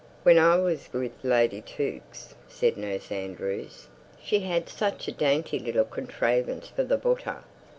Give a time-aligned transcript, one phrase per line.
[0.23, 3.85] "When I was with Lady Tukes," said Nurse Andrews,
[4.19, 7.43] "she had such a dainty little contrayvance for the buttah.